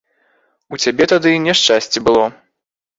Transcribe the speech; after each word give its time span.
У 0.73 0.79
цябе 0.87 1.09
тады 1.13 1.37
няшчасце 1.47 2.07
было. 2.11 2.29